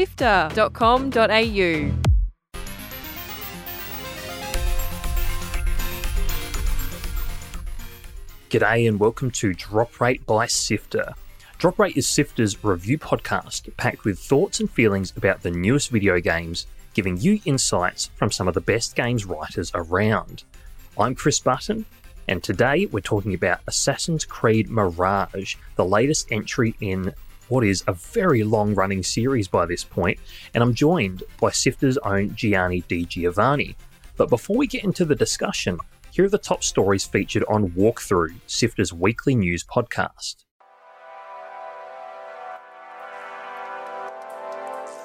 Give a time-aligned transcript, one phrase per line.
[0.00, 1.92] sifter.com.au.
[8.48, 11.12] G'day and welcome to Drop Rate by Sifter.
[11.58, 16.18] Drop Rate is Sifter's review podcast packed with thoughts and feelings about the newest video
[16.18, 20.44] games, giving you insights from some of the best games writers around.
[20.98, 21.84] I'm Chris Button,
[22.26, 27.12] and today we're talking about Assassin's Creed Mirage, the latest entry in
[27.50, 30.18] what is a very long running series by this point,
[30.54, 33.76] and I'm joined by Sifter's own Gianni Di Giovanni.
[34.16, 35.78] But before we get into the discussion,
[36.12, 40.44] here are the top stories featured on Walkthrough, Sifter's weekly news podcast.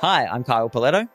[0.01, 1.07] Hi, I'm Kyle Pauletto.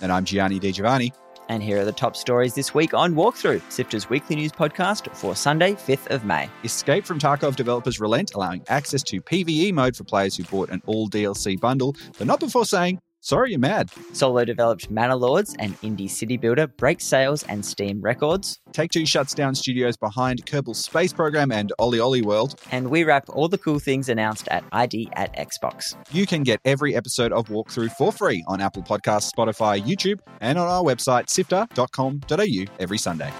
[0.00, 1.12] And I'm Gianni Di Giovanni.
[1.48, 5.36] And here are the top stories this week on Walkthrough, Sifter's weekly news podcast for
[5.36, 6.50] Sunday, 5th of May.
[6.64, 10.82] Escape from Tarkov developers relent, allowing access to PvE mode for players who bought an
[10.86, 13.90] all DLC bundle, but not before saying, Sorry, you're mad.
[14.12, 18.60] Solo developed Manor Lords and Indie City Builder breaks sales and Steam records.
[18.70, 22.54] Take Two shuts down studios behind Kerbal Space Program and OlliOlli World.
[22.70, 25.96] And we wrap all the cool things announced at ID at Xbox.
[26.12, 30.56] You can get every episode of Walkthrough for free on Apple Podcasts, Spotify, YouTube, and
[30.56, 33.32] on our website, sifter.com.au every Sunday.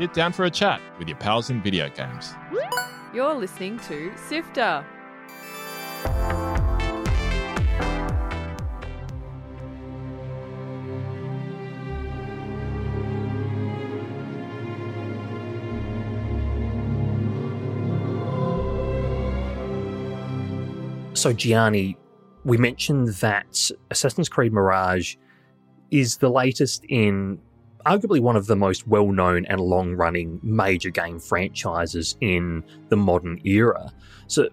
[0.00, 2.32] Sit down for a chat with your pals in video games.
[3.12, 4.82] You're listening to Sifter.
[21.12, 21.98] So, Gianni,
[22.44, 25.16] we mentioned that Assassin's Creed Mirage
[25.90, 27.38] is the latest in
[27.86, 32.96] arguably one of the most well known and long running major game franchises in the
[32.96, 33.92] modern era.
[34.26, 34.48] So,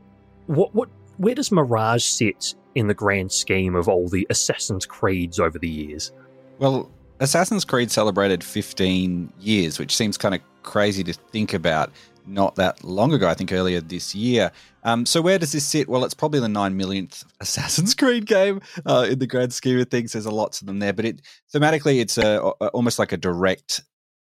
[0.47, 5.39] what, what, where does Mirage sit in the grand scheme of all the Assassin's Creeds
[5.39, 6.11] over the years?
[6.59, 11.91] Well, Assassin's Creed celebrated 15 years, which seems kind of crazy to think about
[12.27, 14.51] not that long ago, I think earlier this year.
[14.83, 15.89] Um, so where does this sit?
[15.89, 19.89] Well, it's probably the nine millionth Assassin's Creed game uh, in the grand scheme of
[19.89, 20.13] things.
[20.13, 21.21] There's a lot of them there, but it
[21.53, 23.81] thematically it's a, a almost like a direct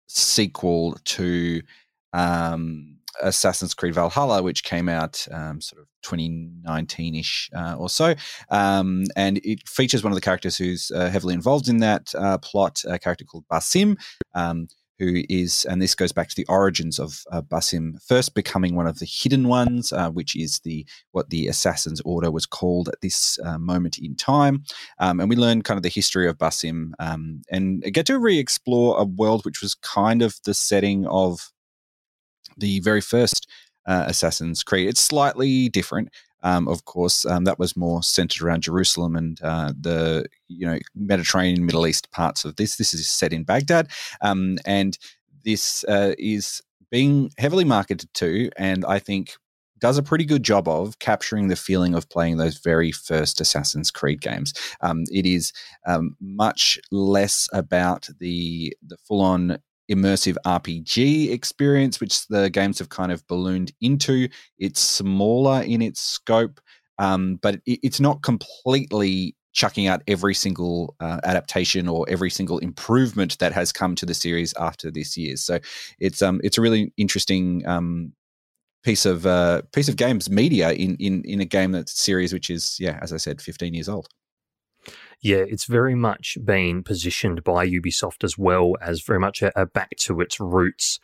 [0.08, 1.62] sequel to
[2.12, 8.14] um, Assassin's Creed Valhalla, which came out um, sort of 2019-ish uh, or so,
[8.50, 12.38] um, and it features one of the characters who's uh, heavily involved in that uh,
[12.38, 13.96] plot, a character called Basim.
[14.34, 18.74] Um, who is, and this goes back to the origins of uh, Basim first becoming
[18.74, 22.88] one of the hidden ones, uh, which is the what the Assassin's Order was called
[22.88, 24.64] at this uh, moment in time.
[24.98, 28.98] Um, and we learn kind of the history of Basim um, and get to re-explore
[28.98, 31.52] a world which was kind of the setting of
[32.56, 33.48] the very first
[33.86, 34.88] uh, Assassin's Creed.
[34.88, 36.10] It's slightly different.
[36.42, 40.78] Um, of course, um, that was more centered around Jerusalem and uh, the you know
[40.94, 42.76] Mediterranean, Middle East parts of this.
[42.76, 43.88] This is set in Baghdad,
[44.20, 44.98] um, and
[45.44, 46.60] this uh, is
[46.90, 49.34] being heavily marketed to, and I think
[49.80, 53.90] does a pretty good job of capturing the feeling of playing those very first Assassin's
[53.90, 54.52] Creed games.
[54.80, 55.52] Um, it is
[55.86, 59.58] um, much less about the the full on
[59.90, 64.28] immersive RPG experience, which the games have kind of ballooned into.
[64.58, 66.60] It's smaller in its scope,
[66.98, 72.58] um, but it, it's not completely chucking out every single uh, adaptation or every single
[72.58, 75.36] improvement that has come to the series after this year.
[75.36, 75.58] So
[75.98, 78.12] it's um it's a really interesting um
[78.84, 82.50] piece of uh, piece of games media in in in a game that's series which
[82.50, 84.08] is yeah as I said 15 years old
[85.20, 89.66] yeah, it's very much been positioned by Ubisoft as well as very much a, a
[89.66, 91.00] back to its roots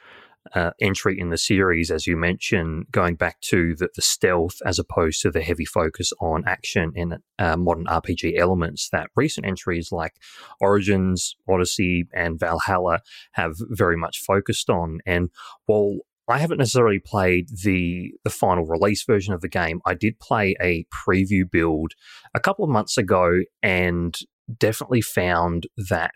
[0.54, 4.78] uh, entry in the series, as you mentioned, going back to the, the, stealth as
[4.78, 9.90] opposed to the heavy focus on action and uh, modern RPG elements that recent entries
[9.90, 10.14] like
[10.60, 13.00] Origins, Odyssey, and Valhalla
[13.32, 15.00] have very much focused on.
[15.06, 15.30] And
[15.66, 19.80] while I haven't necessarily played the the final release version of the game.
[19.84, 21.92] I did play a preview build
[22.34, 24.16] a couple of months ago and
[24.58, 26.14] definitely found that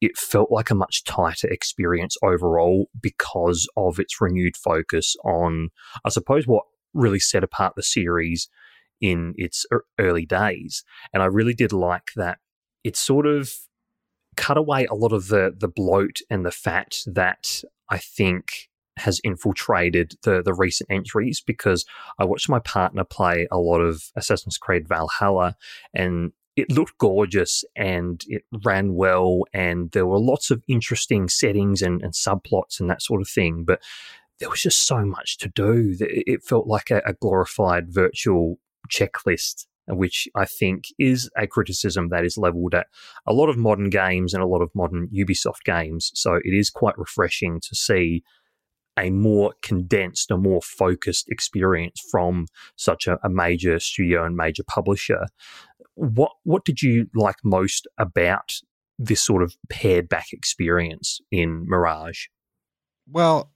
[0.00, 5.70] it felt like a much tighter experience overall because of its renewed focus on
[6.04, 6.64] I suppose what
[6.94, 8.48] really set apart the series
[9.00, 9.66] in its
[9.98, 10.84] early days.
[11.12, 12.38] And I really did like that
[12.84, 13.52] it sort of
[14.36, 19.20] cut away a lot of the the bloat and the fat that I think has
[19.24, 21.84] infiltrated the the recent entries because
[22.18, 25.56] I watched my partner play a lot of Assassin's Creed Valhalla
[25.94, 31.82] and it looked gorgeous and it ran well and there were lots of interesting settings
[31.82, 33.64] and, and subplots and that sort of thing.
[33.64, 33.82] But
[34.40, 35.94] there was just so much to do.
[35.96, 38.58] That it felt like a, a glorified virtual
[38.90, 42.86] checklist, which I think is a criticism that is leveled at
[43.26, 46.10] a lot of modern games and a lot of modern Ubisoft games.
[46.14, 48.24] So it is quite refreshing to see
[48.98, 52.46] a more condensed, a more focused experience from
[52.76, 55.26] such a, a, major studio and major publisher.
[55.94, 58.52] What what did you like most about
[58.98, 62.26] this sort of pared back experience in Mirage?
[63.08, 63.52] Well,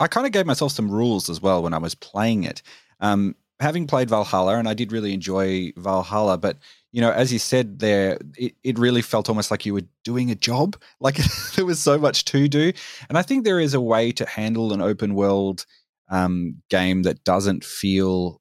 [0.00, 2.62] I kind of gave myself some rules as well when I was playing it.
[3.00, 6.58] Um, having played Valhalla, and I did really enjoy Valhalla, but
[6.96, 10.30] you know, as you said there, it, it really felt almost like you were doing
[10.30, 10.80] a job.
[10.98, 11.18] Like
[11.54, 12.72] there was so much to do.
[13.10, 15.66] And I think there is a way to handle an open world
[16.08, 18.40] um, game that doesn't feel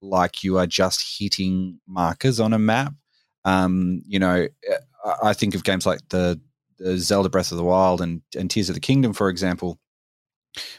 [0.00, 2.94] like you are just hitting markers on a map.
[3.44, 4.46] Um, you know,
[5.20, 6.40] I think of games like the,
[6.78, 9.80] the Zelda Breath of the Wild and, and Tears of the Kingdom, for example,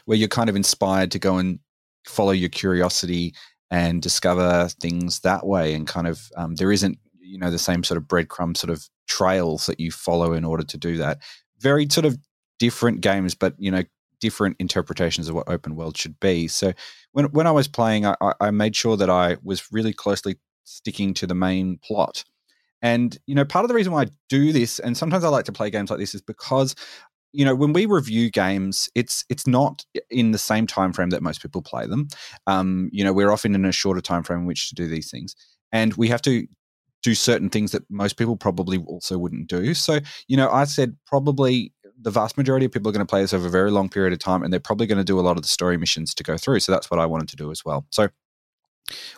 [0.06, 1.58] where you're kind of inspired to go and
[2.06, 3.34] follow your curiosity
[3.70, 5.74] and discover things that way.
[5.74, 6.98] And kind of, um, there isn't,
[7.28, 10.64] you know, the same sort of breadcrumb sort of trails that you follow in order
[10.64, 11.18] to do that.
[11.60, 12.18] Very sort of
[12.58, 13.82] different games, but, you know,
[14.20, 16.48] different interpretations of what open world should be.
[16.48, 16.72] So
[17.12, 21.14] when, when I was playing, I, I made sure that I was really closely sticking
[21.14, 22.24] to the main plot.
[22.80, 25.46] And you know, part of the reason why I do this, and sometimes I like
[25.46, 26.76] to play games like this, is because
[27.32, 31.22] you know when we review games it's it's not in the same time frame that
[31.22, 32.08] most people play them
[32.46, 35.10] um, you know we're often in a shorter time frame in which to do these
[35.10, 35.36] things
[35.70, 36.46] and we have to
[37.02, 39.74] do certain things that most people probably also wouldn't do.
[39.74, 43.20] So you know i said probably the vast majority of people are going to play
[43.20, 45.22] this over a very long period of time and they're probably going to do a
[45.22, 46.60] lot of the story missions to go through.
[46.60, 47.86] So that's what i wanted to do as well.
[47.90, 48.08] So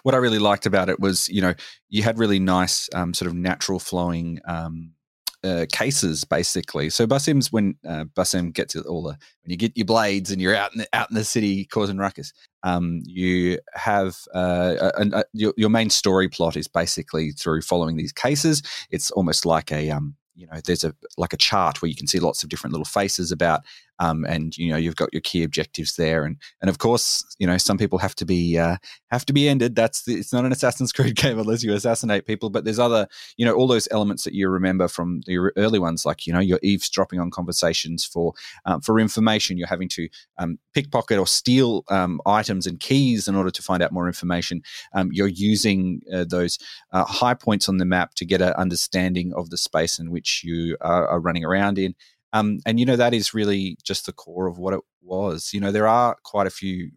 [0.03, 1.55] what i really liked about it was you know
[1.89, 4.93] you had really nice um, sort of natural flowing um,
[5.43, 6.91] uh, cases basically.
[6.91, 10.55] So Basim's when uh, Basim gets all the when you get your blades and you're
[10.55, 12.33] out in the, out in the city causing ruckus.
[12.63, 17.97] Um, you have uh, a, a, your, your main story plot is basically through following
[17.97, 18.63] these cases.
[18.91, 22.07] It's almost like a um, you know there's a like a chart where you can
[22.07, 23.61] see lots of different little faces about
[24.01, 26.25] um, and you know you've got your key objectives there.
[26.25, 28.77] And and of course you know some people have to be uh,
[29.11, 29.77] have to be ended.
[29.77, 32.51] That's the, it's not an assassin's creed game unless you assassinate people.
[32.51, 33.07] But there's other
[33.37, 36.41] you know all those elements that you remember from the early ones like you know
[36.41, 38.33] you're eavesdropping on conversations for
[38.65, 39.59] um, for information.
[39.59, 40.09] You're having to
[40.39, 44.63] um, pickpocket or steal um, items and keys in order to find out more information.
[44.95, 46.59] Um, you're using uh, those
[46.93, 50.43] uh, high points on the map to get an understanding of the space in which
[50.43, 51.95] you are, are running around in
[52.33, 55.53] um, and you know that is really just the core of what it was.
[55.53, 56.91] You know there are quite a few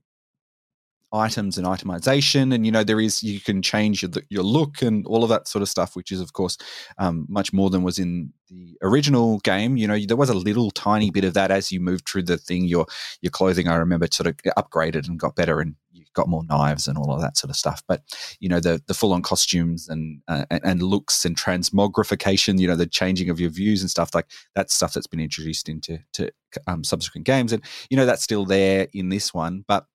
[1.13, 5.05] items and itemization, and you know there is you can change your, your look and
[5.05, 6.57] all of that sort of stuff, which is of course
[6.97, 9.77] um, much more than was in the original game.
[9.77, 12.37] You know there was a little tiny bit of that as you moved through the
[12.37, 12.65] thing.
[12.65, 12.85] Your
[13.21, 15.75] your clothing, I remember, sort of upgraded and got better, and
[16.13, 17.83] got more knives and all of that sort of stuff.
[17.87, 18.01] But
[18.39, 22.75] you know the the full on costumes and, uh, and looks and transmogrification, you know
[22.75, 26.31] the changing of your views and stuff like that's stuff that's been introduced into to
[26.67, 29.63] um, subsequent games, and you know that's still there in this one.
[29.67, 29.85] But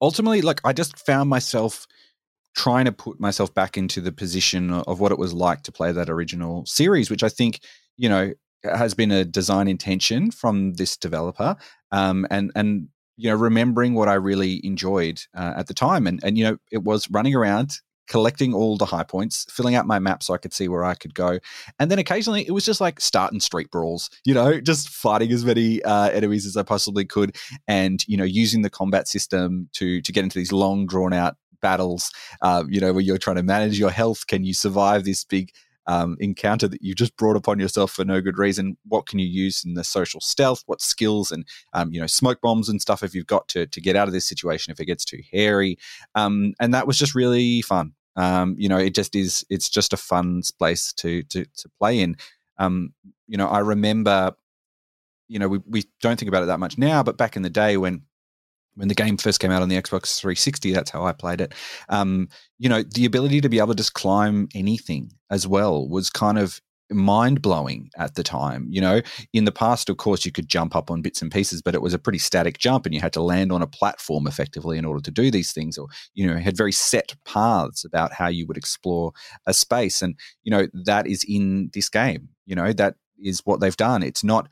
[0.00, 1.86] ultimately, like I just found myself
[2.56, 5.90] trying to put myself back into the position of what it was like to play
[5.90, 7.60] that original series, which I think
[7.96, 8.32] you know
[8.64, 11.56] has been a design intention from this developer
[11.92, 16.06] um, and and you know, remembering what I really enjoyed uh, at the time.
[16.06, 17.78] And, and, you know, it was running around,
[18.08, 20.94] collecting all the high points, filling out my map so I could see where I
[20.94, 21.38] could go.
[21.78, 25.44] And then occasionally it was just like starting street brawls, you know, just fighting as
[25.44, 27.36] many uh, enemies as I possibly could
[27.68, 31.36] and, you know, using the combat system to, to get into these long drawn out
[31.62, 34.26] battles, uh, you know, where you're trying to manage your health.
[34.26, 35.50] Can you survive this big
[35.86, 38.76] um, encounter that you just brought upon yourself for no good reason.
[38.86, 40.62] What can you use in the social stealth?
[40.66, 43.80] What skills and um, you know smoke bombs and stuff have you got to to
[43.80, 45.78] get out of this situation if it gets too hairy?
[46.14, 47.92] Um, and that was just really fun.
[48.16, 49.44] Um, you know, it just is.
[49.50, 52.16] It's just a fun place to to to play in.
[52.58, 52.92] Um,
[53.26, 54.32] you know, I remember.
[55.26, 57.48] You know, we, we don't think about it that much now, but back in the
[57.48, 58.02] day when
[58.76, 61.54] when the game first came out on the Xbox 360, that's how I played it.
[61.88, 62.28] Um,
[62.58, 66.38] you know, the ability to be able to just climb anything as well was kind
[66.38, 68.66] of mind blowing at the time.
[68.70, 69.00] You know,
[69.32, 71.82] in the past, of course, you could jump up on bits and pieces, but it
[71.82, 74.84] was a pretty static jump and you had to land on a platform effectively in
[74.84, 78.46] order to do these things, or, you know, had very set paths about how you
[78.46, 79.12] would explore
[79.46, 80.02] a space.
[80.02, 82.28] And, you know, that is in this game.
[82.46, 84.02] You know, that is what they've done.
[84.02, 84.48] It's not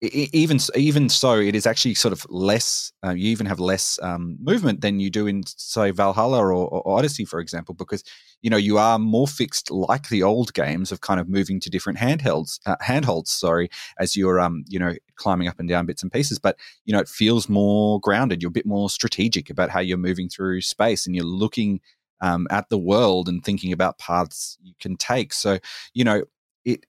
[0.00, 2.92] even even so, it is actually sort of less.
[3.04, 6.98] Uh, you even have less um, movement than you do in, say, Valhalla or, or,
[6.98, 8.04] Odyssey, for example, because
[8.40, 11.70] you know you are more fixed, like the old games of kind of moving to
[11.70, 13.32] different handhelds, uh, handholds.
[13.32, 16.92] Sorry, as you're um, you know climbing up and down bits and pieces, but you
[16.92, 18.40] know it feels more grounded.
[18.40, 21.80] You're a bit more strategic about how you're moving through space, and you're looking
[22.20, 25.32] um, at the world and thinking about paths you can take.
[25.32, 25.58] So
[25.92, 26.22] you know
[26.64, 26.86] it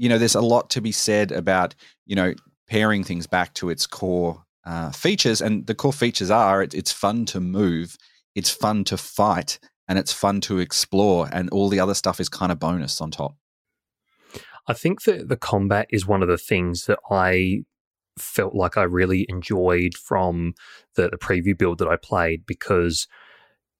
[0.00, 1.74] you know, there's a lot to be said about,
[2.06, 2.32] you know,
[2.66, 5.42] paring things back to its core uh, features.
[5.42, 7.98] And the core features are it, it's fun to move,
[8.34, 11.28] it's fun to fight, and it's fun to explore.
[11.30, 13.36] And all the other stuff is kind of bonus on top.
[14.66, 17.64] I think that the combat is one of the things that I
[18.18, 20.54] felt like I really enjoyed from
[20.94, 23.06] the, the preview build that I played because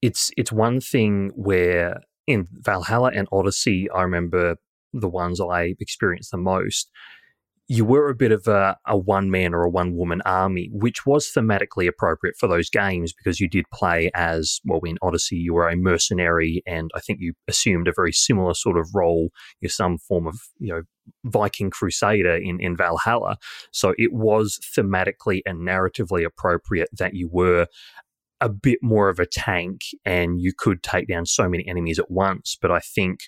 [0.02, 4.56] it's it's one thing where in Valhalla and Odyssey, I remember
[4.92, 6.90] the ones I experienced the most,
[7.72, 11.06] you were a bit of a, a one man or a one woman army, which
[11.06, 15.54] was thematically appropriate for those games because you did play as, well, in Odyssey, you
[15.54, 19.28] were a mercenary, and I think you assumed a very similar sort of role.
[19.60, 20.82] You're some form of, you know,
[21.26, 23.36] Viking crusader in, in Valhalla.
[23.72, 27.68] So it was thematically and narratively appropriate that you were
[28.40, 32.10] a bit more of a tank and you could take down so many enemies at
[32.10, 32.56] once.
[32.60, 33.20] But I think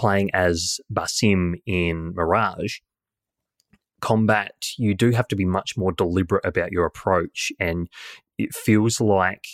[0.00, 2.78] playing as Basim in Mirage,
[4.00, 7.52] combat, you do have to be much more deliberate about your approach.
[7.60, 7.86] And
[8.38, 9.44] it feels like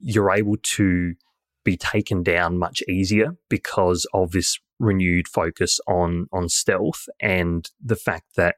[0.00, 1.12] you're able to
[1.66, 7.94] be taken down much easier because of this renewed focus on on stealth and the
[7.94, 8.56] fact that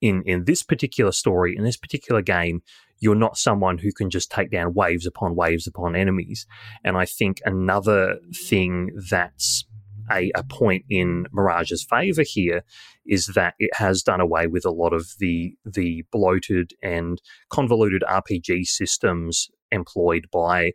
[0.00, 2.62] in in this particular story in this particular game
[2.98, 6.46] you're not someone who can just take down waves upon waves upon enemies
[6.82, 9.64] and i think another thing that's
[10.10, 12.62] a, a point in Mirage's favor here
[13.06, 17.20] is that it has done away with a lot of the the bloated and
[17.50, 20.72] convoluted RPG systems employed by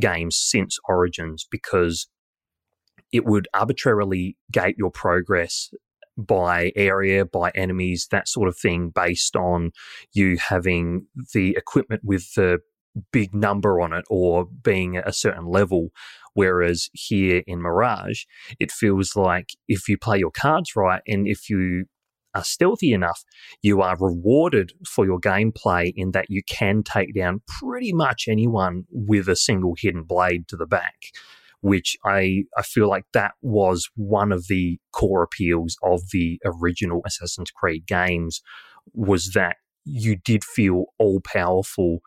[0.00, 2.08] games since Origins because
[3.12, 5.70] it would arbitrarily gate your progress
[6.16, 9.70] by area, by enemies, that sort of thing, based on
[10.12, 12.58] you having the equipment with the
[13.12, 15.90] big number on it or being at a certain level
[16.36, 18.24] Whereas here in Mirage,
[18.60, 21.86] it feels like if you play your cards right and if you
[22.34, 23.24] are stealthy enough,
[23.62, 28.84] you are rewarded for your gameplay in that you can take down pretty much anyone
[28.90, 30.96] with a single hidden blade to the back.
[31.62, 37.00] Which I, I feel like that was one of the core appeals of the original
[37.06, 38.42] Assassin's Creed games
[38.92, 42.00] was that you did feel all powerful,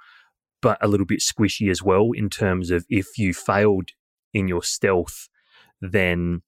[0.62, 3.90] but a little bit squishy as well in terms of if you failed
[4.34, 5.30] in your stealth,
[5.82, 6.42] then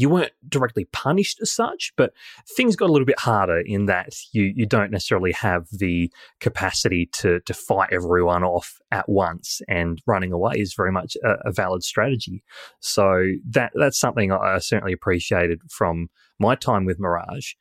[0.00, 2.14] you weren't directly punished as such, but
[2.56, 7.06] things got a little bit harder in that you you don't necessarily have the capacity
[7.12, 11.52] to to fight everyone off at once, and running away is very much a, a
[11.52, 12.42] valid strategy.
[12.80, 17.52] So that that's something I certainly appreciated from my time with Mirage.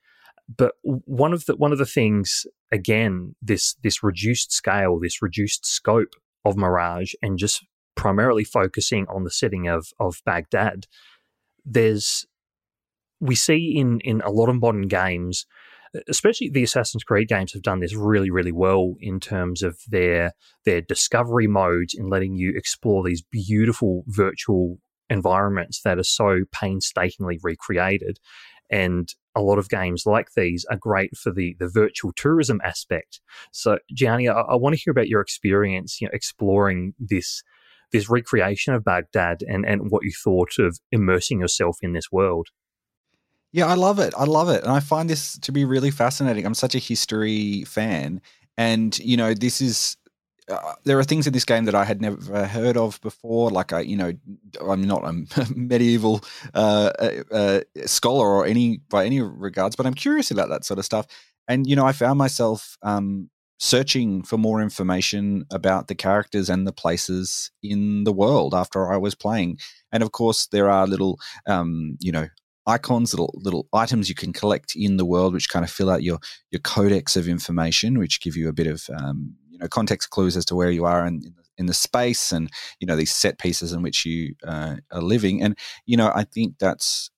[0.55, 5.65] But one of the one of the things again, this this reduced scale, this reduced
[5.65, 6.13] scope
[6.45, 7.65] of Mirage, and just
[7.99, 10.85] primarily focusing on the setting of of Baghdad,
[11.65, 12.25] there's
[13.19, 15.45] we see in in a lot of modern games,
[16.07, 20.31] especially the Assassin's Creed games have done this really really well in terms of their
[20.63, 24.77] their discovery modes in letting you explore these beautiful virtual
[25.09, 28.17] environments that are so painstakingly recreated
[28.69, 33.19] and a lot of games like these are great for the the virtual tourism aspect.
[33.51, 37.43] So, Gianni, I, I want to hear about your experience, you know, exploring this
[37.91, 42.47] this recreation of Baghdad and, and what you thought of immersing yourself in this world.
[43.51, 44.13] Yeah, I love it.
[44.17, 44.63] I love it.
[44.63, 46.45] And I find this to be really fascinating.
[46.45, 48.21] I'm such a history fan.
[48.57, 49.97] And, you know, this is
[50.49, 53.49] uh, there are things in this game that I had never heard of before.
[53.51, 54.13] Like I, you know,
[54.67, 55.13] I'm not a
[55.55, 56.21] medieval
[56.53, 60.79] uh, uh, uh, scholar or any by any regards, but I'm curious about that sort
[60.79, 61.05] of stuff.
[61.47, 63.29] And you know, I found myself um,
[63.59, 68.97] searching for more information about the characters and the places in the world after I
[68.97, 69.59] was playing.
[69.91, 72.27] And of course, there are little, um, you know,
[72.65, 76.03] icons, little little items you can collect in the world, which kind of fill out
[76.03, 76.19] your
[76.51, 80.37] your codex of information, which give you a bit of um, you know context clues
[80.37, 81.21] as to where you are in,
[81.57, 82.49] in, the, space and
[82.79, 85.41] you know these set pieces in which you uh, are living.
[85.41, 87.09] And you know, I think that's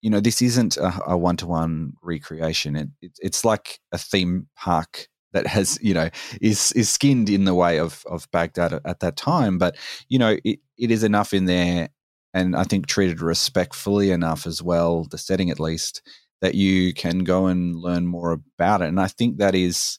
[0.00, 2.74] you know this isn't a one to one recreation.
[2.74, 6.08] It, it, it's like a theme park that has you know
[6.40, 9.58] is is skinned in the way of of Baghdad at that time.
[9.58, 9.76] But
[10.08, 11.88] you know it, it is enough in there,
[12.34, 15.04] and I think treated respectfully enough as well.
[15.04, 16.02] The setting, at least,
[16.40, 18.88] that you can go and learn more about it.
[18.88, 19.98] And I think that is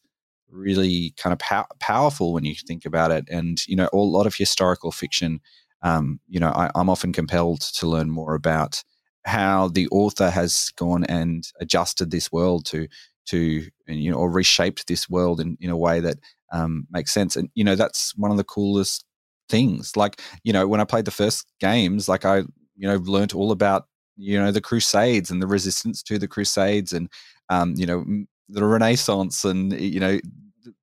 [0.50, 3.26] really kind of pow- powerful when you think about it.
[3.30, 5.42] And, you know, a lot of historical fiction,
[5.82, 8.84] um, you know, I, I'm often compelled to learn more about
[9.26, 12.88] how the author has gone and adjusted this world to
[13.28, 16.18] to you know or reshaped this world in, in a way that
[16.52, 17.36] um, makes sense.
[17.36, 19.06] And you know that's one of the coolest
[19.50, 19.96] things.
[19.96, 23.52] Like you know when i played the first games like i you know learned all
[23.52, 23.86] about
[24.18, 27.10] you know the crusades and the resistance to the crusades and
[27.50, 28.04] um, you know
[28.50, 30.20] the renaissance and you know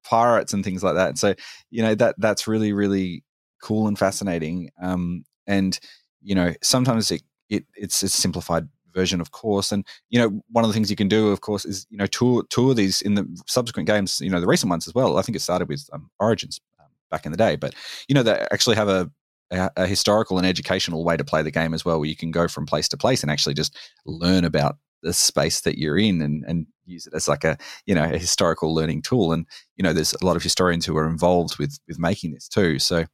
[0.04, 1.18] pirates and things like that.
[1.18, 1.34] So
[1.70, 3.24] you know that that's really really
[3.62, 4.70] cool and fascinating.
[4.82, 5.78] Um, and
[6.22, 10.64] you know sometimes it, it it's a simplified version of course and you know one
[10.64, 13.14] of the things you can do of course is you know tour tour these in
[13.14, 15.88] the subsequent games you know the recent ones as well i think it started with
[15.92, 17.74] um, origins um, back in the day but
[18.08, 19.10] you know they actually have a
[19.50, 22.30] a, a, historical and educational way to play the game as well, where you can
[22.30, 26.22] go from place to place and actually just learn about the space that you're in
[26.22, 29.32] and, and use it as like a you know a historical learning tool.
[29.32, 29.46] And
[29.76, 32.78] you know, there's a lot of historians who are involved with with making this too.
[32.78, 33.04] So,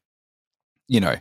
[0.88, 1.16] you know,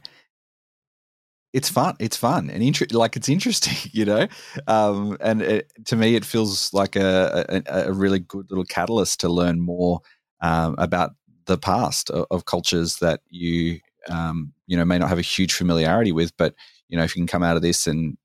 [1.53, 1.95] it's fun.
[1.99, 4.27] It's fun and inter- like it's interesting, you know.
[4.67, 9.19] Um, and it, to me, it feels like a, a, a really good little catalyst
[9.21, 10.01] to learn more
[10.41, 11.11] um, about
[11.45, 15.53] the past of, of, cultures that you um, you know may not have a huge
[15.53, 16.53] familiarity with but
[16.87, 18.17] you know if you can come out of this and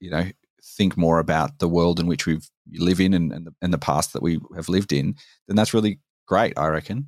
[0.00, 0.24] you know
[0.62, 2.40] think more about the world in which we
[2.72, 5.14] live in and, and, the, and the past that we have lived in
[5.46, 7.06] then that's really great i reckon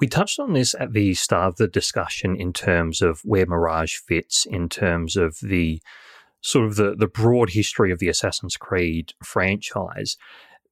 [0.00, 3.96] we touched on this at the start of the discussion in terms of where Mirage
[3.96, 5.80] fits in terms of the
[6.42, 10.16] sort of the, the broad history of the Assassin's Creed franchise.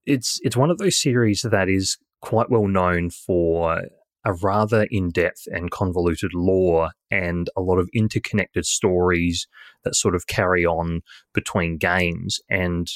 [0.06, 3.82] It's it's one of those series that is quite well known for
[4.26, 9.46] a rather in depth and convoluted lore and a lot of interconnected stories
[9.84, 11.02] that sort of carry on
[11.34, 12.40] between games.
[12.48, 12.88] And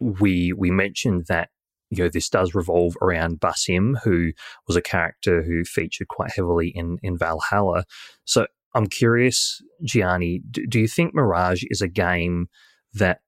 [0.00, 1.50] we we mentioned that
[1.92, 4.32] you know this does revolve around Basim, who
[4.66, 7.84] was a character who featured quite heavily in in Valhalla.
[8.24, 12.48] So I'm curious, Gianni, do, do you think Mirage is a game
[12.94, 13.20] that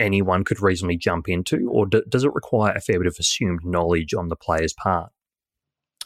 [0.00, 3.60] anyone could reasonably jump into, or do, does it require a fair bit of assumed
[3.64, 5.12] knowledge on the player's part?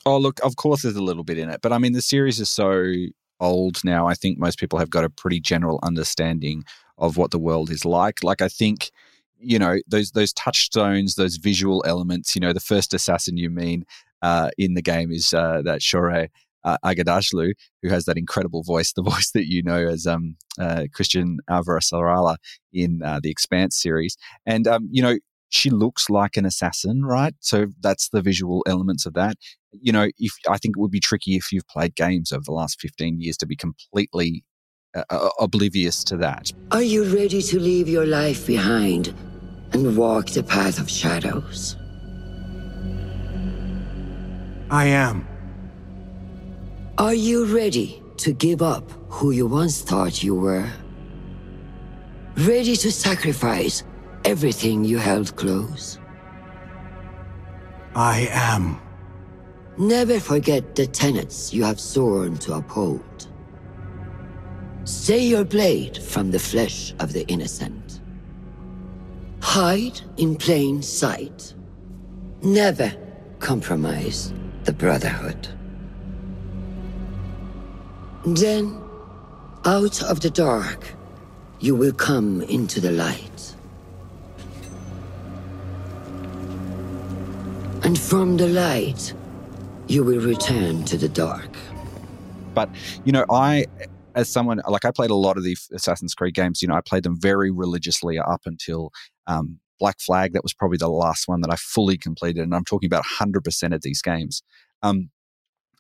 [0.05, 2.41] Oh, look, of course there's a little bit in it, but I mean, the series
[2.41, 2.93] is so
[3.41, 4.07] old now.
[4.07, 6.65] I think most people have got a pretty general understanding
[6.99, 8.23] of what the world is like.
[8.23, 8.91] Like, I think,
[9.43, 12.35] you know, those those touchstones, those visual elements.
[12.35, 13.85] You know, the first assassin you mean
[14.23, 16.29] uh, in the game is uh, that Shohreh
[16.65, 17.53] uh, Aghdashloo,
[17.83, 22.37] who has that incredible voice, the voice that you know as um, uh, Chrisjen Avasarala
[22.73, 24.17] in uh, the Expanse series.
[24.47, 27.35] And, um, you know, she looks like an assassin, right?
[27.41, 29.37] So that's the visual elements of that.
[29.73, 32.53] You know, if I think it would be tricky if you've played games over the
[32.53, 34.45] last 15 years to be completely
[34.95, 36.53] uh, oblivious to that.
[36.71, 39.15] Are you ready to leave your life behind
[39.73, 41.77] and walk the path of shadows?
[44.71, 45.27] I am.
[46.99, 50.69] Are you ready to give up who you once thought you were?
[52.37, 53.85] Ready to sacrifice
[54.25, 55.99] everything you held close?
[57.95, 58.81] I am.
[59.77, 63.29] Never forget the tenets you have sworn to uphold.
[64.85, 67.82] Stay your blade from the flesh of the innocent.
[69.43, 71.53] Hide in plain sight.
[72.43, 72.93] Never
[73.41, 74.33] compromise
[74.65, 75.49] the Brotherhood.
[78.25, 78.81] Then,
[79.65, 80.95] out of the dark,
[81.61, 83.55] you will come into the light.
[87.83, 89.13] And from the light,
[89.89, 91.57] you will return to the dark.
[92.55, 92.71] But,
[93.05, 93.67] you know, I,
[94.15, 96.81] as someone, like I played a lot of the Assassin's Creed games, you know, I
[96.81, 98.93] played them very religiously up until
[99.27, 100.33] um, Black Flag.
[100.33, 102.43] That was probably the last one that I fully completed.
[102.43, 104.43] And I'm talking about 100% of these games.
[104.83, 105.11] Um,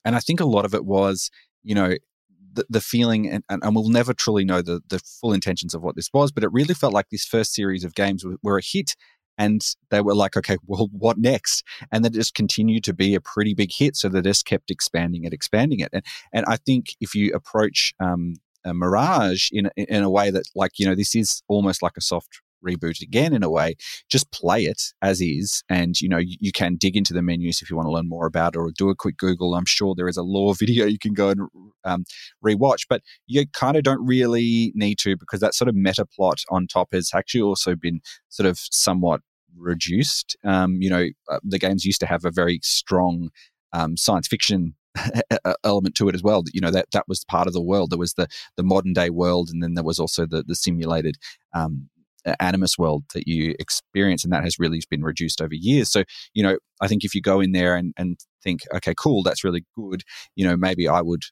[0.04, 1.30] and I think a lot of it was,
[1.62, 1.94] you know,
[2.54, 5.96] the, the feeling, and, and, we'll never truly know the, the full intentions of what
[5.96, 8.62] this was, but it really felt like this first series of games were, were a
[8.62, 8.94] hit
[9.38, 11.64] and they were like, okay, well, what next?
[11.90, 13.96] And that just continued to be a pretty big hit.
[13.96, 15.88] So they just kept expanding it, expanding it.
[15.92, 20.44] And, and I think if you approach um, a Mirage in, in a way that,
[20.54, 23.74] like, you know, this is almost like a soft reboot again in a way
[24.08, 27.62] just play it as is and you know you, you, can dig into the menus
[27.62, 29.94] if you want to learn more about it or do a quick google i'm sure
[29.94, 31.40] there is a lore video you can go and
[31.84, 32.04] um,
[32.44, 36.40] rewatch but you kind of don't really need to because that sort of meta plot
[36.50, 39.20] on top has actually also been sort of somewhat
[39.56, 40.36] reduced.
[40.44, 43.30] Um, you know, uh, the games used to have a very strong
[43.72, 44.74] um, science fiction
[45.64, 46.44] element to it as well.
[46.52, 47.90] You know that that was part of the world.
[47.90, 51.16] There was the the modern day world, and then there was also the the simulated
[51.54, 51.88] um,
[52.40, 55.90] animus world that you experience, and that has really been reduced over years.
[55.90, 56.04] So,
[56.34, 59.44] you know, I think if you go in there and, and think, okay, cool, that's
[59.44, 60.02] really good,
[60.36, 61.22] you know, maybe I would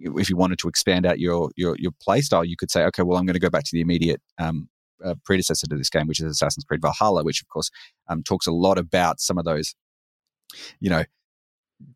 [0.00, 3.02] if you wanted to expand out your your your play style, you could say, okay,
[3.02, 4.68] well, I'm going to go back to the immediate um,
[5.04, 7.70] uh, predecessor to this game, which is Assassin's Creed Valhalla, which of course
[8.08, 9.74] um, talks a lot about some of those,
[10.80, 11.04] you know,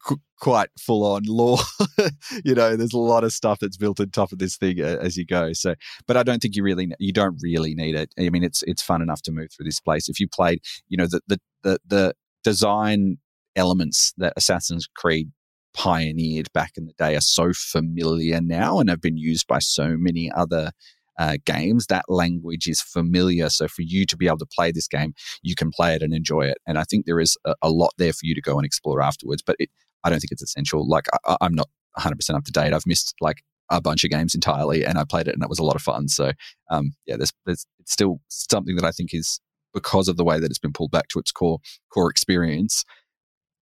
[0.05, 1.59] qu- quite full on lore.
[2.44, 4.99] you know, there's a lot of stuff that's built on top of this thing uh,
[5.01, 5.53] as you go.
[5.53, 5.75] So,
[6.07, 8.12] but I don't think you really you don't really need it.
[8.18, 10.09] I mean, it's it's fun enough to move through this place.
[10.09, 13.18] If you played, you know, the the the, the design
[13.57, 15.31] elements that Assassin's Creed
[15.75, 19.97] pioneered back in the day are so familiar now and have been used by so
[19.99, 20.70] many other
[21.18, 21.87] uh, games.
[21.87, 23.48] That language is familiar.
[23.50, 26.12] So for you to be able to play this game, you can play it and
[26.12, 26.59] enjoy it.
[26.66, 29.03] And I think there is a, a lot there for you to go and explore
[29.03, 29.42] afterwards.
[29.42, 29.70] But it,
[30.03, 30.88] I don't think it's essential.
[30.88, 32.72] Like I, I'm not 100% up to date.
[32.72, 35.59] I've missed like a bunch of games entirely, and I played it, and it was
[35.59, 36.09] a lot of fun.
[36.09, 36.33] So
[36.70, 39.40] um, yeah, there's, there's it's still something that I think is
[39.72, 41.59] because of the way that it's been pulled back to its core
[41.92, 42.85] core experience,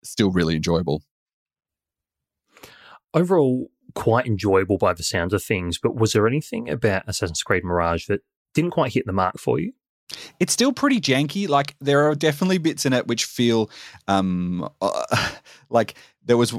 [0.03, 1.01] still really enjoyable.
[3.13, 5.79] Overall, quite enjoyable by the sounds of things.
[5.79, 8.21] But was there anything about Assassin's Creed Mirage that
[8.53, 9.73] didn't quite hit the mark for you?
[10.39, 11.49] It's still pretty janky.
[11.49, 13.71] Like there are definitely bits in it which feel
[14.07, 15.31] um, uh,
[15.71, 16.53] like there was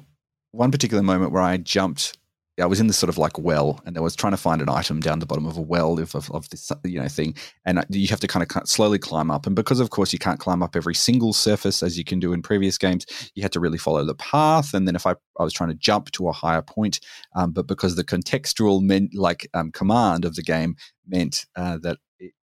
[0.51, 2.18] one particular moment where I jumped
[2.61, 4.69] I was in this sort of like well, and I was trying to find an
[4.69, 7.85] item down the bottom of a well of, of, of this you know thing, and
[7.89, 9.47] you have to kind of slowly climb up.
[9.47, 12.33] And because of course you can't climb up every single surface as you can do
[12.33, 14.75] in previous games, you had to really follow the path.
[14.75, 17.01] And then if I, I was trying to jump to a higher point,
[17.35, 21.99] um, but because the contextual meant like um, command of the game meant uh, that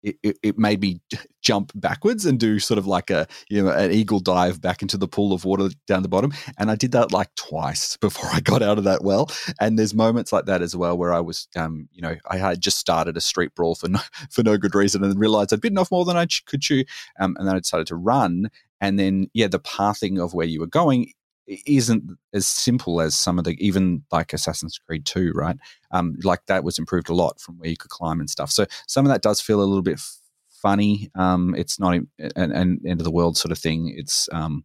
[0.05, 1.01] it, it, made me
[1.40, 4.97] jump backwards and do sort of like a you know an eagle dive back into
[4.97, 6.33] the pool of water down the bottom.
[6.59, 9.31] And i did that like twice before i got out of that well.
[9.61, 12.61] And there's moments like that as well where i was um you know i had
[12.61, 15.79] just started a street brawl for no, for no good reason and realized i'd bitten
[15.79, 16.85] off more than i could chew
[17.19, 18.51] um, and then i decided to run.
[18.81, 21.12] And then yeah the pathing of where you were going
[21.46, 25.57] isn't as simple as some of the even like Assassin's Creed 2, right?
[25.90, 28.50] Um, like that was improved a lot from where you could climb and stuff.
[28.50, 30.00] So some of that does feel a little bit
[30.64, 31.11] funny.
[31.14, 33.94] Um, it's not an, an, end of the world sort of thing.
[33.96, 34.64] It's um,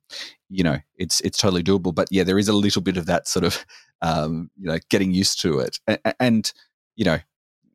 [0.49, 1.93] you know, it's it's totally doable.
[1.93, 3.65] But yeah, there is a little bit of that sort of
[4.01, 6.53] um, you know, getting used to it, and, and
[6.95, 7.19] you know,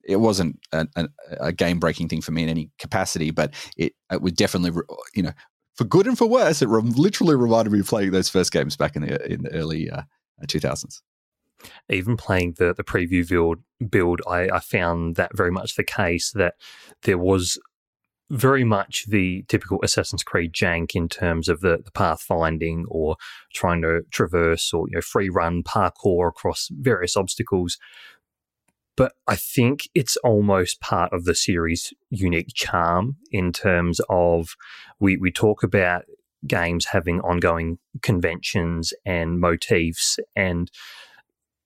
[0.03, 1.09] it wasn't a, a,
[1.41, 4.83] a game breaking thing for me in any capacity, but it, it would definitely,
[5.15, 5.33] you know,
[5.75, 8.77] for good and for worse, it re- literally reminded me of playing those first games
[8.77, 10.03] back in the in the early uh,
[10.47, 11.03] 2000s.
[11.89, 13.59] Even playing the the preview build,
[13.89, 16.55] build I, I found that very much the case that
[17.03, 17.59] there was
[18.31, 23.17] very much the typical Assassin's Creed jank in terms of the, the pathfinding or
[23.53, 27.79] trying to traverse or you know free run parkour across various obstacles
[28.97, 34.51] but I think it's almost part of the series' unique charm in terms of
[35.01, 36.05] we, we talk about
[36.47, 40.71] games having ongoing conventions and motifs and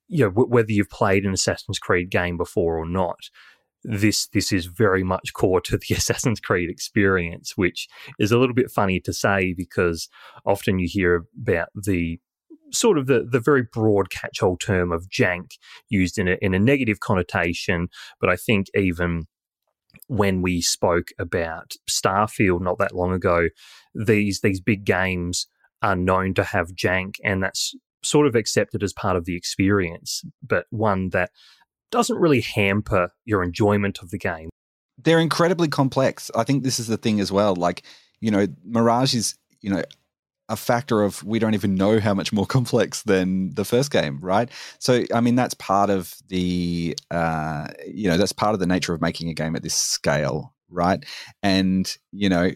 [0.07, 3.19] you know w- whether you've played an Assassin's Creed game before or not
[3.83, 7.89] this this is very much core to the Assassin's Creed experience which
[8.19, 10.09] is a little bit funny to say because
[10.47, 12.21] often you hear about the
[12.73, 15.53] sort of the, the very broad catch all term of jank
[15.89, 17.89] used in a, in a negative connotation.
[18.21, 19.27] But I think even
[20.07, 23.49] when we spoke about Starfield not that long ago,
[23.95, 25.47] these these big games
[25.83, 30.23] are known to have jank, and that's sort of accepted as part of the experience,
[30.43, 31.31] but one that
[31.91, 34.51] doesn't really hamper your enjoyment of the game.
[34.99, 36.31] They're incredibly complex.
[36.35, 37.55] I think this is the thing as well.
[37.55, 37.83] Like,
[38.21, 39.83] you know, Mirage is, you know,
[40.49, 44.19] a factor of we don't even know how much more complex than the first game,
[44.21, 44.51] right?
[44.79, 48.95] So, I mean, that's part of the, uh, you know, that's part of the nature
[48.95, 51.05] of making a game at this scale, right?
[51.43, 52.53] And, you know,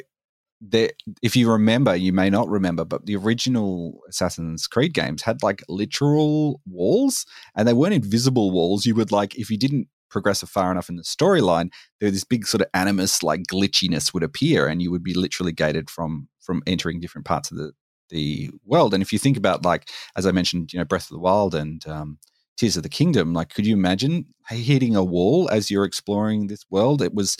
[0.60, 0.90] there,
[1.22, 5.62] if you remember, you may not remember, but the original Assassin's Creed games had like
[5.68, 7.26] literal walls
[7.56, 8.86] and they weren't invisible walls.
[8.86, 12.46] You would like, if you didn't progress far enough in the storyline, there this big
[12.46, 16.62] sort of animus like glitchiness would appear and you would be literally gated from from
[16.66, 17.72] entering different parts of the
[18.12, 18.94] the world.
[18.94, 21.54] And if you think about like, as I mentioned, you know, Breath of the Wild
[21.54, 22.18] and um,
[22.56, 26.64] Tears of the Kingdom, like, could you imagine hitting a wall as you're exploring this
[26.70, 27.02] world?
[27.02, 27.36] It was,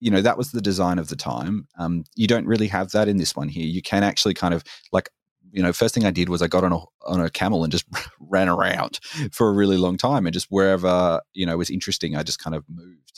[0.00, 1.68] you know, that was the design of the time.
[1.78, 3.64] Um, you don't really have that in this one here.
[3.64, 5.08] You can actually kind of like,
[5.52, 7.70] you know, first thing I did was I got on a on a camel and
[7.70, 7.84] just
[8.20, 8.98] ran around
[9.32, 12.56] for a really long time, and just wherever you know was interesting, I just kind
[12.56, 13.11] of moved.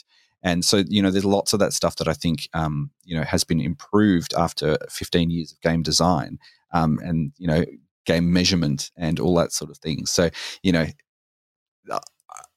[0.45, 3.23] And so, you know, there's lots of that stuff that I think, um, you know,
[3.23, 6.39] has been improved after 15 years of game design
[6.75, 7.65] um, and you know
[8.05, 10.05] game measurement and all that sort of thing.
[10.05, 10.29] So
[10.61, 10.85] you know,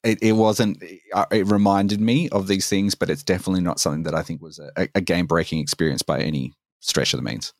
[0.05, 0.83] it, it wasn't.
[1.15, 4.43] uh, It reminded me of these things, but it's definitely not something that I think
[4.43, 7.55] was a, a game breaking experience by any stretch of the means.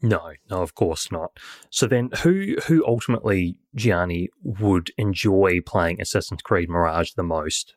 [0.00, 1.32] No, no, of course not.
[1.70, 7.74] So then, who who ultimately Gianni would enjoy playing Assassin's Creed Mirage the most?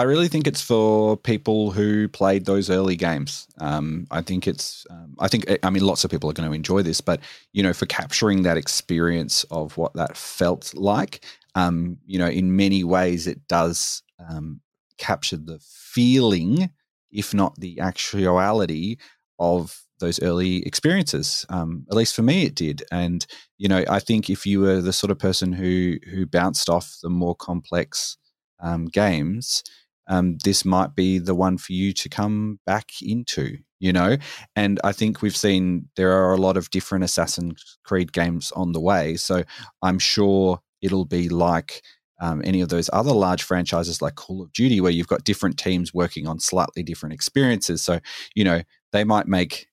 [0.00, 3.46] I really think it's for people who played those early games.
[3.58, 6.54] Um, I think it's, um, I think, I mean, lots of people are going to
[6.54, 7.20] enjoy this, but,
[7.52, 11.22] you know, for capturing that experience of what that felt like,
[11.54, 14.62] um, you know, in many ways it does um,
[14.96, 16.70] capture the feeling,
[17.12, 18.96] if not the actuality
[19.38, 21.44] of those early experiences.
[21.50, 22.84] Um, at least for me, it did.
[22.90, 23.26] And,
[23.58, 26.96] you know, I think if you were the sort of person who, who bounced off
[27.02, 28.16] the more complex
[28.60, 29.62] um, games,
[30.10, 34.16] um, this might be the one for you to come back into, you know?
[34.56, 38.72] And I think we've seen there are a lot of different Assassin's Creed games on
[38.72, 39.16] the way.
[39.16, 39.44] So
[39.82, 41.82] I'm sure it'll be like
[42.20, 45.58] um, any of those other large franchises like Call of Duty, where you've got different
[45.58, 47.80] teams working on slightly different experiences.
[47.80, 48.00] So,
[48.34, 49.68] you know, they might make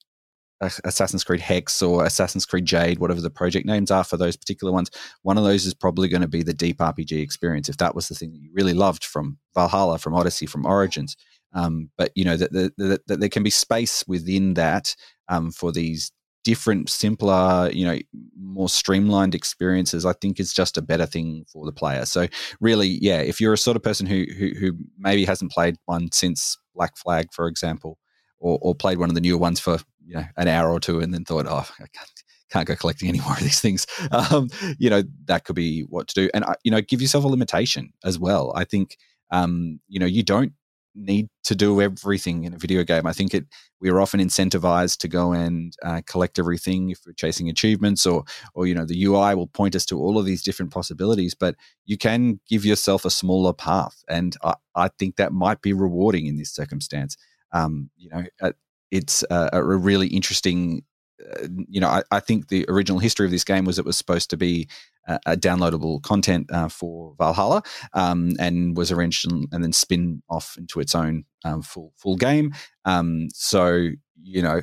[0.60, 4.72] Assassin's Creed Hex or Assassin's Creed Jade, whatever the project names are for those particular
[4.72, 4.90] ones.
[5.22, 8.08] One of those is probably going to be the deep RPG experience if that was
[8.08, 11.16] the thing that you really loved from Valhalla, from Odyssey, from Origins.
[11.54, 14.94] Um, but you know that the, the, the, there can be space within that
[15.28, 16.12] um, for these
[16.44, 17.98] different, simpler, you know,
[18.38, 20.04] more streamlined experiences.
[20.04, 22.04] I think is just a better thing for the player.
[22.04, 22.26] So
[22.60, 26.10] really, yeah, if you're a sort of person who who, who maybe hasn't played one
[26.12, 27.98] since Black Flag, for example,
[28.38, 31.00] or, or played one of the newer ones for you know an hour or two
[31.00, 32.10] and then thought, oh, I can't,
[32.50, 33.86] can't go collecting any more of these things.
[34.10, 34.48] Um,
[34.78, 37.28] you know, that could be what to do, and uh, you know, give yourself a
[37.28, 38.52] limitation as well.
[38.54, 38.96] I think
[39.30, 40.52] um, you know you don't
[40.94, 43.06] need to do everything in a video game.
[43.06, 43.46] I think it
[43.80, 48.24] we are often incentivized to go and uh, collect everything if we're chasing achievements or
[48.54, 51.54] or you know the UI will point us to all of these different possibilities, but
[51.86, 56.26] you can give yourself a smaller path, and I, I think that might be rewarding
[56.26, 57.16] in this circumstance.
[57.52, 58.52] Um, you know, uh,
[58.90, 60.84] it's a, a really interesting.
[61.20, 63.98] Uh, you know, I, I, think the original history of this game was it was
[63.98, 64.68] supposed to be
[65.08, 70.22] a, a downloadable content uh, for Valhalla, um, and was arranged and, and, then spin
[70.30, 72.54] off into its own um, full full game.
[72.84, 73.88] Um, so
[74.22, 74.60] you know,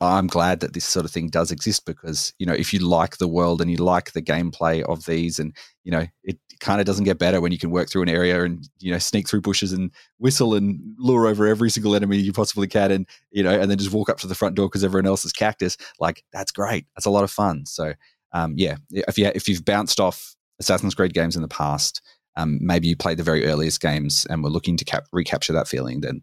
[0.00, 3.16] I'm glad that this sort of thing does exist because you know if you like
[3.16, 6.86] the world and you like the gameplay of these, and you know it kind of
[6.86, 9.40] doesn't get better when you can work through an area and you know sneak through
[9.40, 13.58] bushes and whistle and lure over every single enemy you possibly can, and you know
[13.58, 15.76] and then just walk up to the front door because everyone else is cactus.
[15.98, 16.86] Like that's great.
[16.94, 17.66] That's a lot of fun.
[17.66, 17.94] So
[18.32, 22.00] um, yeah, if you if you've bounced off Assassin's Creed games in the past,
[22.36, 25.66] um, maybe you played the very earliest games and were looking to cap- recapture that
[25.66, 26.22] feeling, then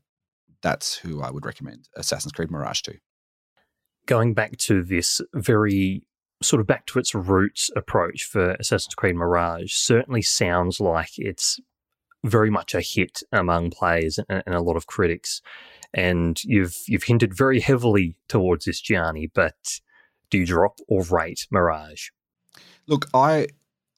[0.61, 2.97] that's who I would recommend Assassin's Creed Mirage to
[4.09, 6.01] going back to this very
[6.41, 11.59] sort of back to its roots approach for Assassin's Creed Mirage certainly sounds like it's
[12.25, 15.43] very much a hit among players and, and a lot of critics.
[15.93, 19.79] And you've you've hinted very heavily towards this, Gianni, but
[20.31, 22.09] do you drop or rate Mirage?
[22.87, 23.47] Look, I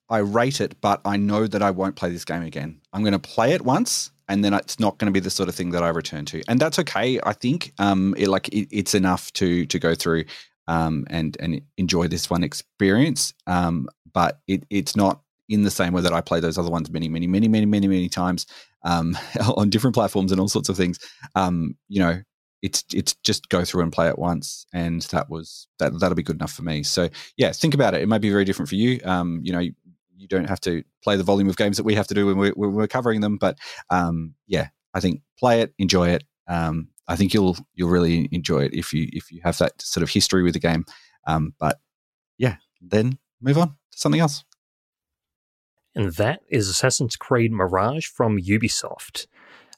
[0.10, 2.82] I rate it, but I know that I won't play this game again.
[2.92, 5.50] I'm going to play it once, and then it's not going to be the sort
[5.50, 7.20] of thing that I return to, and that's okay.
[7.24, 10.24] I think um, it, like it, it's enough to to go through
[10.68, 13.34] um, and and enjoy this one experience.
[13.46, 16.90] Um, but it, it's not in the same way that I play those other ones
[16.90, 18.46] many, many, many, many, many, many times
[18.84, 19.18] um,
[19.58, 20.98] on different platforms and all sorts of things.
[21.36, 22.22] Um, you know,
[22.62, 26.24] it's it's just go through and play it once, and that was that that'll be
[26.24, 26.84] good enough for me.
[26.84, 28.02] So yeah, think about it.
[28.02, 29.02] It might be very different for you.
[29.04, 29.68] Um, you know,
[30.22, 32.38] you don't have to play the volume of games that we have to do when
[32.38, 33.38] we're, when we're covering them.
[33.38, 33.58] But
[33.90, 36.24] um, yeah, I think play it, enjoy it.
[36.48, 40.04] Um, I think you'll you'll really enjoy it if you if you have that sort
[40.04, 40.86] of history with the game.
[41.28, 41.80] Um, but
[42.38, 44.44] yeah, then move on to something else.
[45.96, 49.28] And that is Assassin's Creed Mirage from Ubisoft,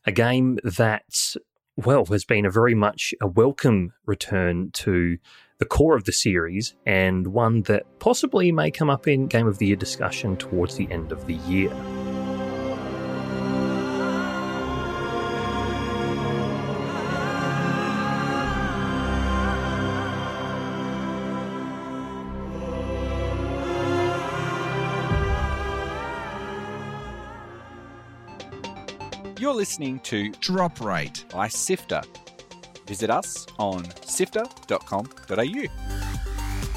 [0.06, 1.36] a game that
[1.76, 5.18] well has been a very much a welcome return to
[5.64, 9.60] the core of the series, and one that possibly may come up in Game of
[9.60, 11.72] the Year discussion towards the end of the year.
[29.40, 32.02] You're listening to Drop Rate by Sifter.
[32.86, 35.66] Visit us on sifter.com.au.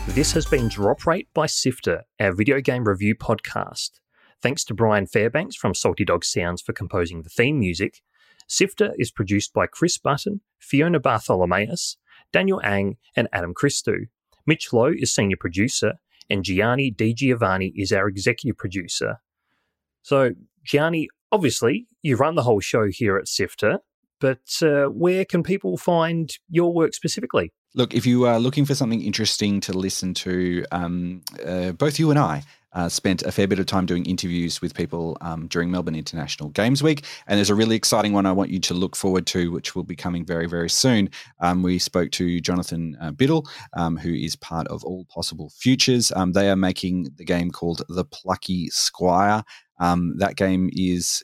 [0.09, 4.01] This has been Drop Rate by Sifter, our video game review podcast.
[4.41, 8.03] Thanks to Brian Fairbanks from Salty Dog Sounds for composing the theme music.
[8.47, 11.97] Sifter is produced by Chris Button, Fiona Bartholomaeus,
[12.33, 14.07] Daniel Ang, and Adam Christou.
[14.47, 15.95] Mitch Loh is senior producer,
[16.31, 19.17] and Gianni Di Giovanni is our executive producer.
[20.03, 23.81] So, Gianni, obviously, you run the whole show here at Sifter,
[24.21, 27.53] but uh, where can people find your work specifically?
[27.75, 32.11] Look, if you are looking for something interesting to listen to, um, uh, both you
[32.11, 32.43] and I
[32.77, 36.51] uh, spent a fair bit of time doing interviews with people um, during Melbourne International
[36.51, 37.05] Games Week.
[37.27, 39.83] And there's a really exciting one I want you to look forward to, which will
[39.83, 41.09] be coming very, very soon.
[41.41, 46.13] Um, we spoke to Jonathan uh, Biddle, um, who is part of All Possible Futures.
[46.13, 49.43] Um, they are making the game called The Plucky Squire.
[49.81, 51.23] Um, that game is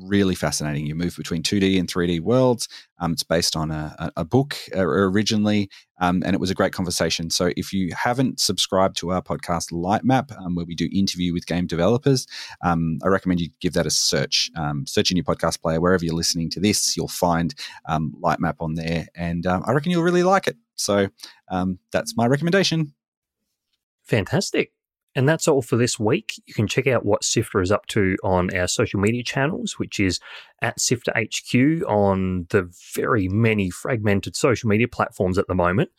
[0.00, 0.86] really fascinating.
[0.86, 2.68] You move between 2D and 3D worlds.
[2.98, 6.72] Um, it's based on a, a book uh, originally, um, and it was a great
[6.72, 7.30] conversation.
[7.30, 11.46] So if you haven't subscribed to our podcast, Lightmap, um, where we do interview with
[11.46, 12.26] game developers,
[12.64, 14.50] um, I recommend you give that a search.
[14.56, 16.96] Um, search in your podcast player wherever you're listening to this.
[16.96, 17.54] You'll find
[17.86, 20.56] um, Lightmap on there, and uh, I reckon you'll really like it.
[20.76, 21.08] So
[21.92, 22.94] that's my recommendation.
[24.04, 24.72] Fantastic.
[25.14, 26.34] And that's all for this week.
[26.46, 30.00] You can check out what Sifter is up to on our social media channels, which
[30.00, 30.20] is
[30.62, 35.90] at Sifter HQ on the very many fragmented social media platforms at the moment.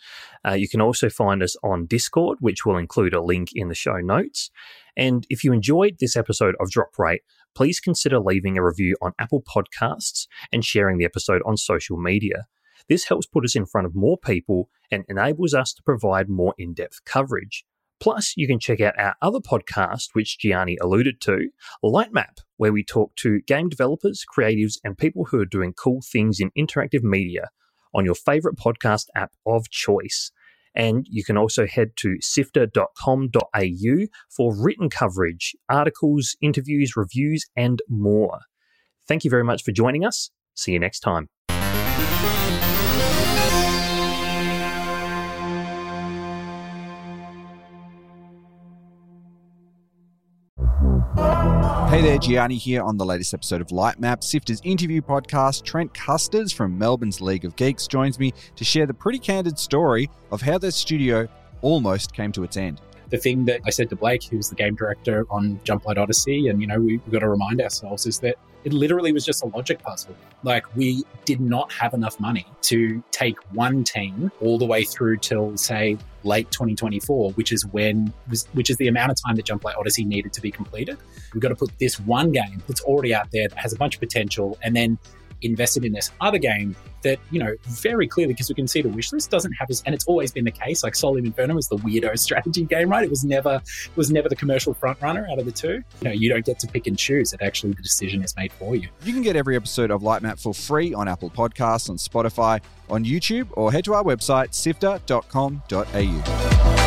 [0.47, 3.75] Uh, you can also find us on Discord, which will include a link in the
[3.75, 4.49] show notes.
[4.97, 7.21] And if you enjoyed this episode of Drop Rate,
[7.53, 12.47] please consider leaving a review on Apple Podcasts and sharing the episode on social media.
[12.89, 16.53] This helps put us in front of more people and enables us to provide more
[16.57, 17.65] in depth coverage.
[18.03, 21.47] Plus, you can check out our other podcast, which Gianni alluded to,
[21.81, 26.41] Lightmap, where we talk to game developers, creatives, and people who are doing cool things
[26.41, 27.47] in interactive media
[27.95, 30.33] on your favorite podcast app of choice.
[30.75, 33.95] And you can also head to sifter.com.au
[34.35, 38.39] for written coverage, articles, interviews, reviews, and more.
[39.07, 40.29] Thank you very much for joining us.
[40.55, 41.29] See you next time.
[51.93, 55.63] Hey there, Gianni here on the latest episode of Lightmap, Sifter's interview podcast.
[55.63, 60.09] Trent Kusters from Melbourne's League of Geeks joins me to share the pretty candid story
[60.31, 61.27] of how their studio
[61.61, 62.81] almost came to its end.
[63.11, 66.59] The thing that I said to Blake, who's the game director on Jumplight Odyssey, and
[66.59, 69.79] you know, we've got to remind ourselves is that it literally was just a logic
[69.83, 70.15] puzzle.
[70.41, 75.17] Like we did not have enough money to take one team all the way through
[75.17, 78.13] till say late 2024, which is when
[78.53, 80.97] which is the amount of time that Jumplight Odyssey needed to be completed.
[81.33, 83.95] We've got to put this one game that's already out there that has a bunch
[83.95, 84.97] of potential, and then
[85.43, 88.89] invested in this other game that, you know, very clearly, because we can see the
[88.89, 90.83] wish list doesn't have this, and it's always been the case.
[90.83, 93.03] Like Solium Infernum was the weirdo strategy game, right?
[93.03, 93.61] It was never
[93.95, 95.83] was never the commercial front runner out of the two.
[96.01, 97.33] You know, you don't get to pick and choose.
[97.33, 98.87] It actually the decision is made for you.
[99.03, 103.05] You can get every episode of Lightmap for free on Apple Podcasts, on Spotify, on
[103.05, 106.82] YouTube, or head to our website, sifter.com.au.